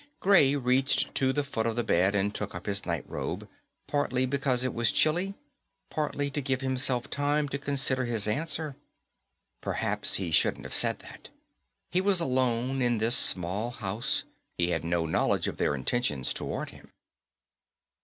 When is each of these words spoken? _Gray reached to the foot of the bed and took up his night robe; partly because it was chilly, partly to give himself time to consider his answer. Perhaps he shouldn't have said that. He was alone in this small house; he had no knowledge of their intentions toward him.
_Gray 0.19 0.55
reached 0.55 1.13
to 1.13 1.31
the 1.31 1.43
foot 1.43 1.67
of 1.67 1.75
the 1.75 1.83
bed 1.83 2.15
and 2.15 2.33
took 2.33 2.55
up 2.55 2.65
his 2.65 2.87
night 2.87 3.07
robe; 3.07 3.47
partly 3.85 4.25
because 4.25 4.63
it 4.63 4.73
was 4.73 4.91
chilly, 4.91 5.35
partly 5.91 6.31
to 6.31 6.41
give 6.41 6.61
himself 6.61 7.07
time 7.07 7.47
to 7.49 7.59
consider 7.59 8.05
his 8.05 8.27
answer. 8.27 8.75
Perhaps 9.61 10.15
he 10.15 10.31
shouldn't 10.31 10.65
have 10.65 10.73
said 10.73 10.97
that. 11.01 11.29
He 11.91 12.01
was 12.01 12.19
alone 12.19 12.81
in 12.81 12.97
this 12.97 13.15
small 13.15 13.69
house; 13.69 14.23
he 14.57 14.71
had 14.71 14.83
no 14.83 15.05
knowledge 15.05 15.47
of 15.47 15.57
their 15.57 15.75
intentions 15.75 16.33
toward 16.33 16.71
him. 16.71 16.89